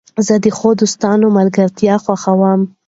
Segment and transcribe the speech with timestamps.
[0.25, 2.61] زه د ښو دوستانو ملګرتیا خوښوم.